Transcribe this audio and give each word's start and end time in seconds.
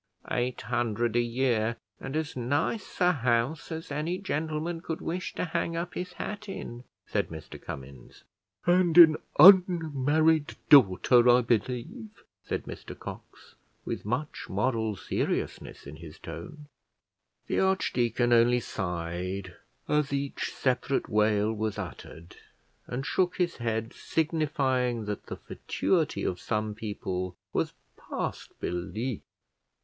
"Eight 0.31 0.61
hundred 0.61 1.15
a 1.15 1.19
year, 1.21 1.77
and 1.99 2.15
as 2.15 2.35
nice 2.35 2.99
a 2.99 3.11
house 3.11 3.71
as 3.71 3.91
any 3.91 4.17
gentleman 4.17 4.81
could 4.81 4.99
wish 4.99 5.35
to 5.35 5.45
hang 5.45 5.75
up 5.75 5.93
his 5.93 6.13
hat 6.13 6.49
in," 6.49 6.85
said 7.05 7.27
Mr 7.29 7.61
Cummins. 7.61 8.23
"And 8.65 8.97
an 8.97 9.17
unmarried 9.37 10.55
daughter, 10.69 11.29
I 11.29 11.41
believe," 11.41 12.09
said 12.43 12.63
Mr 12.63 12.97
Cox, 12.97 13.53
with 13.85 14.03
much 14.03 14.47
moral 14.49 14.95
seriousness 14.95 15.85
in 15.85 15.97
his 15.97 16.17
tone. 16.17 16.65
The 17.45 17.59
archdeacon 17.59 18.33
only 18.33 18.59
sighed 18.59 19.53
as 19.87 20.11
each 20.11 20.51
separate 20.51 21.09
wail 21.09 21.53
was 21.53 21.77
uttered, 21.77 22.37
and 22.87 23.05
shook 23.05 23.35
his 23.37 23.57
head, 23.57 23.93
signifying 23.93 25.05
that 25.05 25.27
the 25.27 25.37
fatuity 25.37 26.23
of 26.23 26.39
some 26.41 26.73
people 26.73 27.35
was 27.53 27.73
past 27.95 28.59
belief. 28.59 29.21